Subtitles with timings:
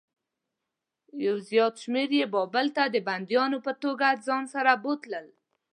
[1.25, 5.27] یو زیات شمېر یې بابل ته د بندیانو په توګه ځان سره بوتلل.